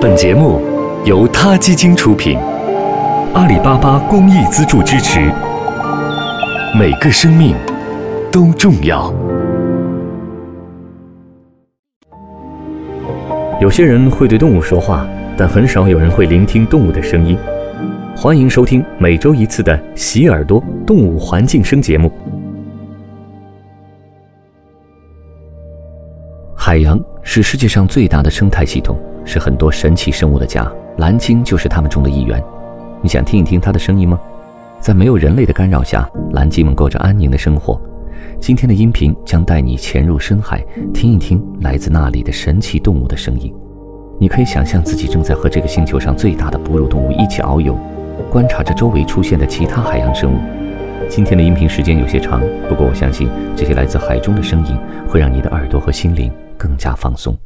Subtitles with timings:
[0.00, 0.62] 本节目
[1.04, 2.38] 由他基金出品，
[3.34, 5.30] 阿里巴巴公益资助支持。
[6.74, 7.54] 每个生命
[8.32, 9.12] 都重要。
[13.60, 15.06] 有些人会对动物说话，
[15.36, 17.36] 但很少有人会聆听动物的声音。
[18.16, 22.10] 欢迎收听每周一次的《洗耳朵动物环境声》节目。
[26.56, 28.96] 海洋是世界上最大的生态系统。
[29.30, 30.68] 是很多神奇生物的家，
[30.98, 32.42] 蓝鲸就是它们中的一员。
[33.00, 34.18] 你想听一听它的声音吗？
[34.80, 37.80] 在没有人类的干扰下，蓝鲸们过着安宁的生活。
[38.40, 40.60] 今天的音频将带你潜入深海，
[40.92, 43.54] 听一听来自那里的神奇动物的声音。
[44.18, 47.78] 你可以想象自己正在和这个星球上最大的哺乳动物一起遨游，
[48.30, 50.38] 观察着周围出现的其他海洋生物。
[51.08, 54.76] 今天的音频时间有些长，不过我相信这些来自海中的声音
[55.08, 57.36] 会让你的耳朵和心灵更加放松。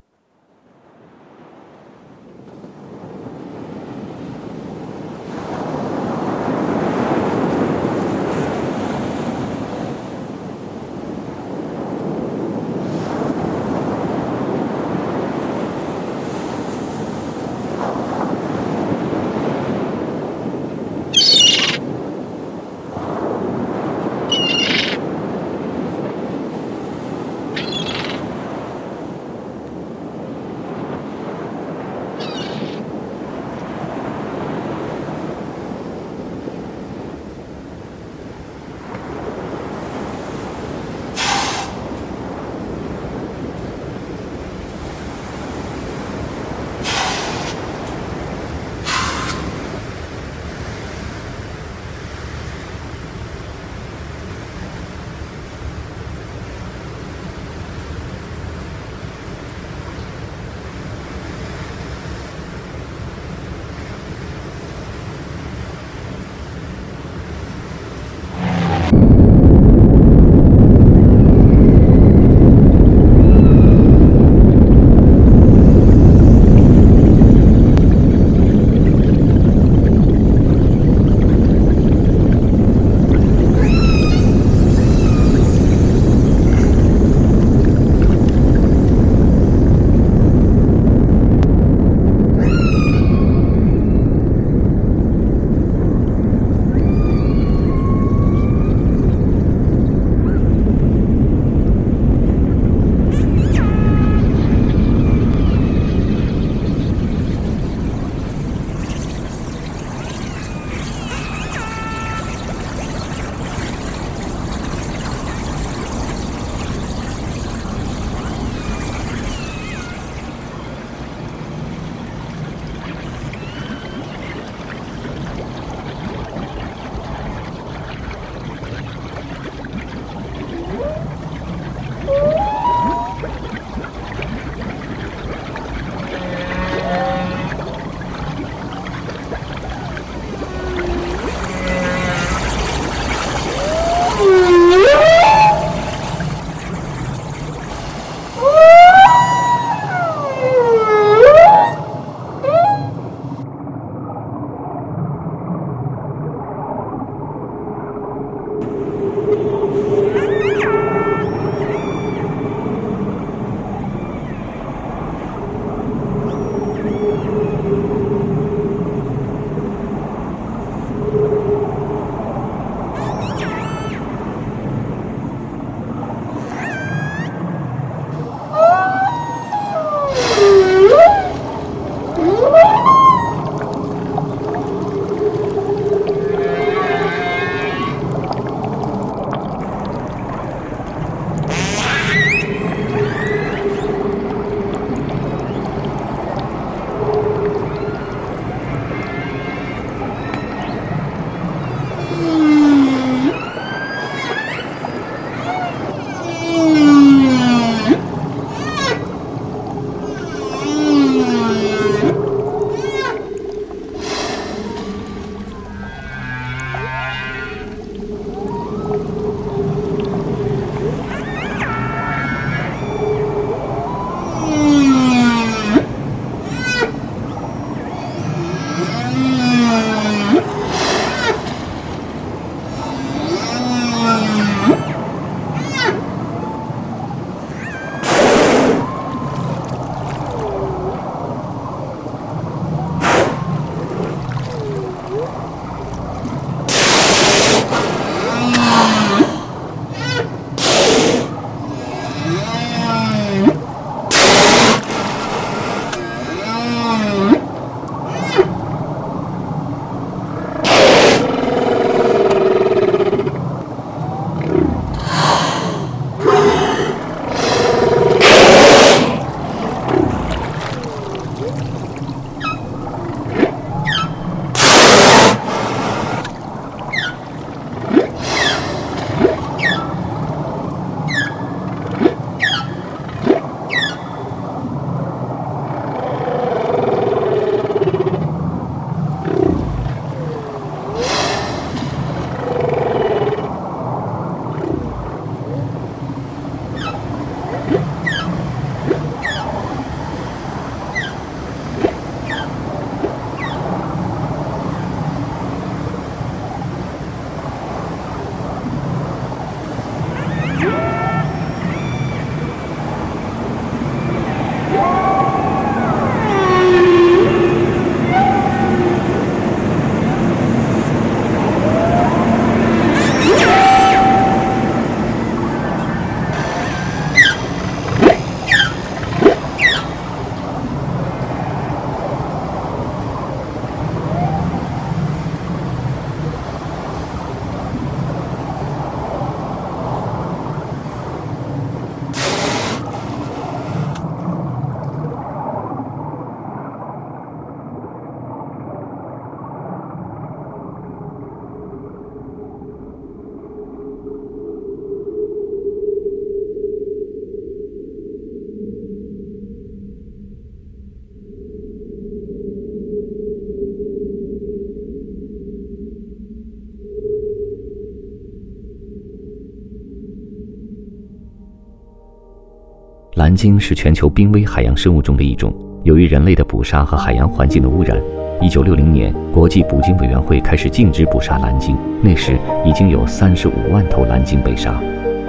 [373.25, 375.51] 蓝鲸是全球濒危海洋生物中的一种。
[375.83, 377.99] 由于人类的捕杀和海洋环境的污染，
[378.39, 381.75] 一九六零年，国际捕鲸委员会开始禁止捕杀蓝鲸。
[382.03, 384.79] 那时已经有三十五万头蓝鲸被杀，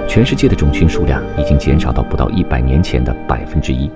[0.06, 3.90] 全世界的种群数量已经减少到不到一百年前的百分之一。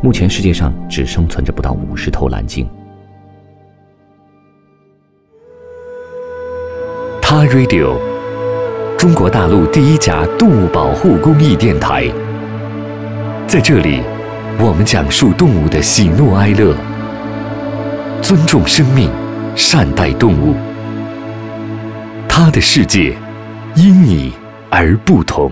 [0.00, 2.68] 目前世界上只生存着不到五十头蓝鲸。
[7.20, 7.96] 他 Radio，
[8.96, 12.08] 中国大陆第一家动物保护公益电台，
[13.50, 14.00] 在这里。
[14.60, 16.72] 我们讲述动物的喜怒哀乐，
[18.22, 19.10] 尊重生命，
[19.56, 20.54] 善待动物。
[22.28, 23.16] 它的世界
[23.74, 24.32] 因你
[24.70, 25.50] 而不同。